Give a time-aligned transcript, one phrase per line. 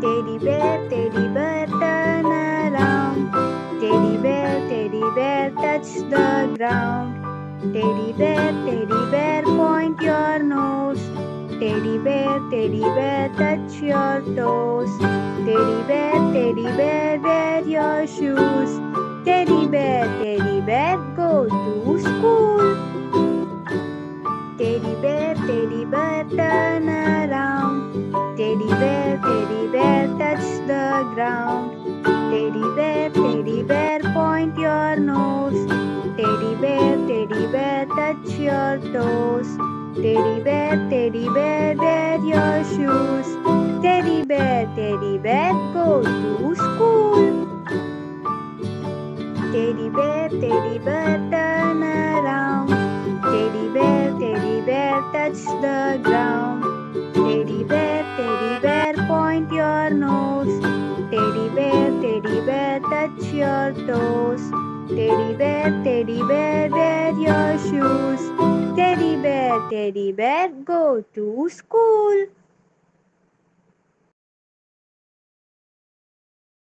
[0.00, 3.32] Teddy bear, teddy bear, turn around.
[3.80, 7.20] Teddy bear, teddy bear, touch the ground.
[7.74, 11.02] Teddy bear, teddy bear, point your nose.
[11.60, 14.90] Teddy bear, teddy bear, touch your toes.
[15.44, 18.80] Teddy bear, teddy bear, wear your shoes.
[19.26, 22.74] Teddy bear, teddy bear, go to school.
[24.56, 27.09] Teddy bear, teddy bear, turn around.
[31.14, 32.04] Ground.
[32.30, 35.66] Teddy bear, teddy bear, point your nose.
[36.16, 39.48] Teddy bear, teddy bear, touch your toes.
[39.96, 43.28] Teddy bear, teddy bear, wear your shoes.
[43.82, 47.46] Teddy bear, teddy bear, go to school.
[49.52, 52.68] Teddy bear, teddy bear, turn around.
[53.22, 56.62] Teddy bear, teddy bear, touch the ground.
[57.14, 60.79] Teddy bear, teddy bear, point your nose.
[61.10, 64.42] Teddy bear, teddy bear, touch your toes.
[64.88, 68.22] Teddy bear, teddy bear, wear your shoes.
[68.76, 72.26] Teddy bear, teddy bear, go to school.